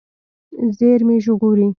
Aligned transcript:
زیرمې 0.77 1.17
ژغورئ. 1.25 1.67